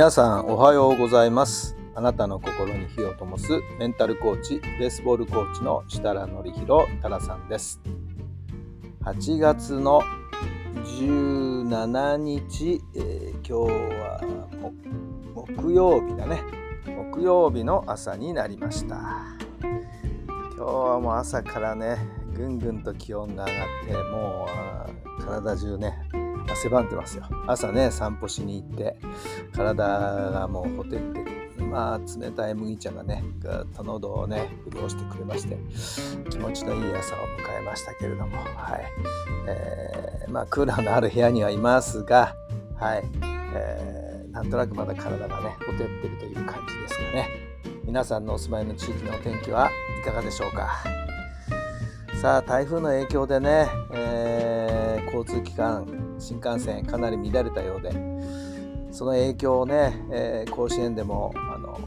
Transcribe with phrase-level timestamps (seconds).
[0.00, 1.76] 皆さんおはようございます。
[1.94, 7.82] あなたの心に火を灯すメンタルコーチベースボールコーチの設楽範弘太良さんです。
[9.04, 10.00] 8月の
[10.86, 14.20] 17日、えー今日は
[15.34, 16.40] 木曜日だね。
[17.12, 18.96] 木曜日の朝になりました。
[19.60, 19.70] 今
[20.56, 21.98] 日はもう朝からね
[22.34, 24.48] ぐんぐんと気温が上がっても
[25.18, 25.98] う体中ね
[26.48, 27.24] 汗ばんでますよ。
[27.46, 28.96] 朝ね散歩しに行って
[29.54, 35.56] 体がもうほてってるまあ冷たい麦茶がねぐっと喉をね潤してくれまして
[36.30, 38.84] 気持ちのいい朝を迎えましたけれどもはい、
[39.48, 42.34] えーまあクーラーのある部屋にはいますが
[42.76, 43.04] はい、
[43.54, 47.28] えーなんとなくまだ体がねほてってるという感じですかね。
[47.84, 50.84] 皆さんのお住まいの地域のお天気はいかがでしょうか。
[52.22, 57.90] さあ台風の影響でね、えー交通機関新幹線かなり乱れたようで
[58.92, 61.78] その影響をね、えー甲子園でもあの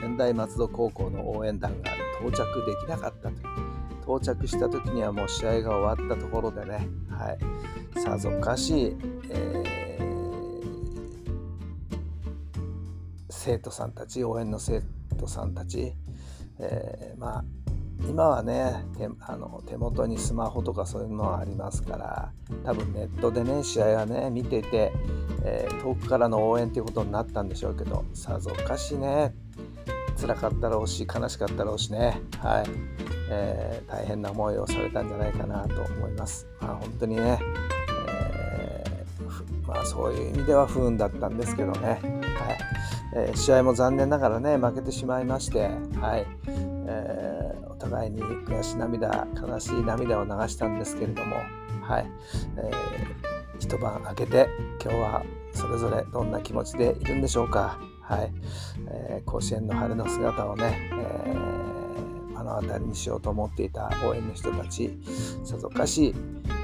[0.00, 3.34] 仙台松戸高校の応援団が到着できなかったと
[4.18, 7.32] 到着した時にはもう試合が終わったところでね、は
[7.96, 8.96] い、さぞかし、
[9.30, 9.82] えー
[13.28, 14.82] 生徒さんたち応援の生
[15.18, 15.94] 徒さんたち、
[16.60, 17.44] えーまあ
[18.08, 22.32] 今はね手あの手元にスマホとかそういうのはありますから
[22.64, 24.92] 多分ネットでね試合はね見ていて、
[25.44, 29.34] えー遠くからの応援ということになったんでしょうけどさぞかしね
[30.20, 32.66] 辛かったろうし悲しかったろうしね、はい。
[33.30, 36.46] えー大変な思いをされたんじゃないかなと思います。
[36.60, 37.40] まあ、本当にね、
[38.08, 42.00] えーまあ、そういう意味では不運だったんですけどね、はい。
[43.16, 45.70] えー試合も残念ながらね負けてしまいまして、
[46.00, 46.26] はい。
[46.86, 51.36] えーお互いに悔し涙悲しい涙を流したんですけれども、
[51.82, 52.10] はい。
[52.56, 54.48] えー一晩明けて
[54.82, 55.22] 今日は
[55.52, 58.32] それぞれどんな気持ちでいるんでしょうか、はい。
[58.88, 61.62] えー甲子園の晴れの姿をね、えー
[62.38, 64.98] 目の当たりにしようと思っていた応援の人たち
[65.44, 66.14] さぞかし、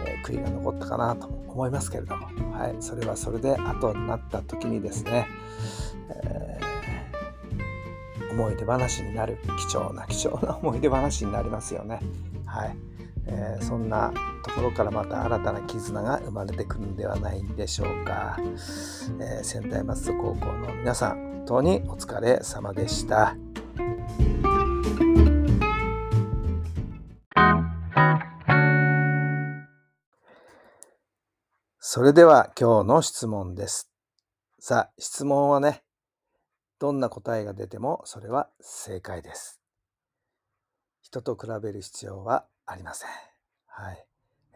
[0.06, 5.26] えー悔いが残ったかなと思いますけれども、はい、それはそれで後になった時にですね、
[6.24, 6.47] えー
[8.30, 12.00] 思い出話になる貴重な貴重な思い出話になりますよね。
[12.46, 12.76] はい
[13.26, 14.12] えーそんな
[14.44, 18.38] ところからまた新たな絆が生まれてくるんではないでしょうか。
[18.40, 23.36] えー仙台松戸高校の皆さん本当にお疲れ様でした。
[31.90, 33.90] それでは今日の質問です。
[34.60, 35.82] さあ、質問はね、
[36.78, 39.60] どんな答えが出てもそれは正解です。
[41.00, 43.10] 人と比べる必要はありません。
[43.66, 44.06] はい。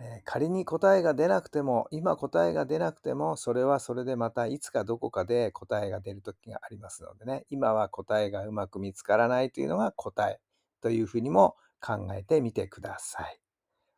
[0.00, 10.40] えー仮に答えが出なくても、今答えが出なくても、それはそれでまたいつかどこかで答えが出る時がありますのでね、今は答えがうまく見つからないというのが答え
[10.80, 13.40] というふうにも考えてみてください。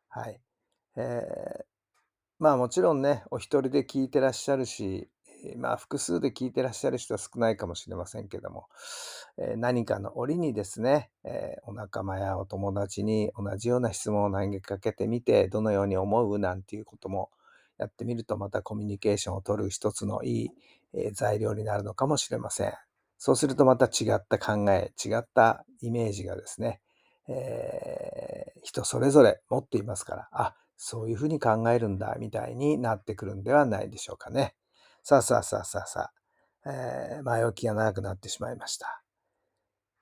[0.09, 0.41] はい。
[0.97, 1.65] えー
[2.39, 5.09] まあもちろんね、お一人で聞いてらっしゃるし、
[5.45, 8.69] えまあ複数で聞いてらっしゃる人は少ないかもしれませんけども、
[9.39, 17.31] えー何かの折にですね、えーお仲間やお友達に同じような質問を投げかけてみて、どのように思うなんていうことも
[17.79, 20.51] やってみると、またコミュニケーションを取る一つのいい、
[20.95, 22.73] え材料になるのかもしれません。
[23.19, 26.81] そうするとまた違った考え、違ったイメージがですね、
[27.29, 34.55] えー人それぞれ持っていますから、あ、そういうふうに考えるんだ、みたいになってくるんではないでしょうかね。
[35.07, 36.11] さあさあさあさあさ
[36.65, 39.03] あ、えー前置きが長くなってしまいました。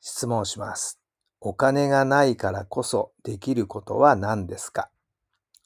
[0.00, 1.00] 質問します。
[1.40, 4.90] お金がないからこそできることは何ですか？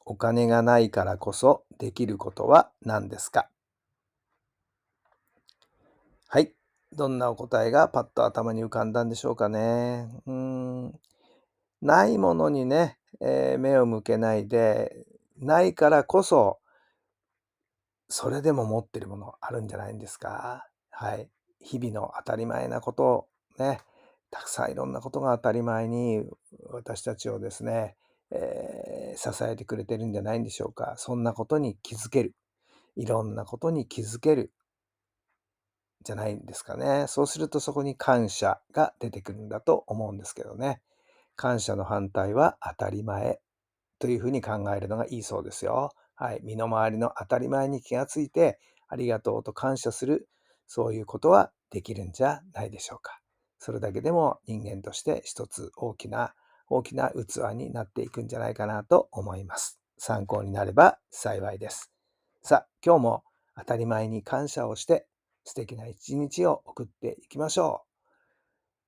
[0.06, 3.50] お金がないからこそできることは何ですか？
[6.28, 6.54] はい。
[6.94, 10.08] どんなお答えがパッと頭に浮かんだんでしょうかね。
[10.24, 10.98] うん。
[11.82, 15.04] ないものにね、えー目を向けないで、
[15.38, 16.58] ないからこそ、
[18.08, 20.66] それでも持ってるものあるんじゃないんですか？
[20.90, 21.28] はい。
[21.60, 23.80] 日々の当たり前なことをね、
[24.30, 26.22] たくさんいろんなことが当たり前に
[26.70, 27.96] 私たちをですね、
[28.30, 30.94] えー支えてくれてるんじゃないんでしょうか。
[30.98, 32.34] そんなことに気づける。
[32.96, 34.52] いろんなことに気づける。
[36.04, 37.06] じゃないんですかね。
[37.08, 40.82] そうするとそこに感謝が出てくるんだと思うんですけどね。
[41.34, 43.40] 感謝の反対は当たり前
[43.98, 45.92] というふうに考えるのがいいそうですよ。
[46.16, 46.40] はい。
[46.42, 48.58] 身の回りの当たり前に気がついて、
[48.88, 50.28] ありがとうと感謝する、
[50.66, 53.20] そういうことはできるんじゃないでしょうか。
[53.58, 56.34] それだけでも人間として一つ大きな、
[56.68, 59.78] 大きな器になっていくんじゃないかなと思います。
[59.98, 61.92] 参考になれば幸いです。
[62.42, 63.24] さあ、今日も
[63.56, 65.06] 当たり前に感謝をして
[65.44, 67.84] 素敵な一日を送っていきましょ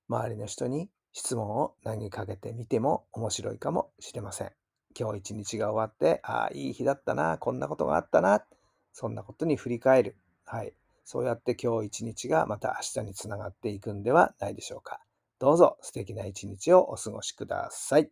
[0.09, 0.15] う。
[0.15, 4.58] 周りの人に質問を投げかけてみても面白いかもしれません。
[4.99, 8.45] 今日一日が終わって、ああ、いい日だったな、こんなことがあったな、
[8.93, 10.17] そんなことに振り返る。
[10.45, 10.75] はい。
[11.05, 15.01] そうやって今日一日がまた明日につながっていくんではないでしょうか。
[15.39, 18.11] どうぞ素敵な一日をお過ごしください。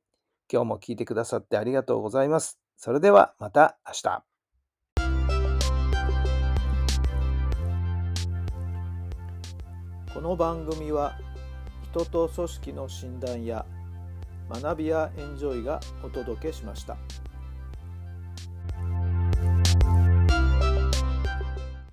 [0.50, 2.58] 今日も聞いてくださってありがとうございます。
[2.76, 4.24] それではまた明日。
[10.14, 11.18] この番組は
[11.90, 13.66] 人と組織の診断や
[14.48, 16.96] 学びやエンジョイがお届けしました。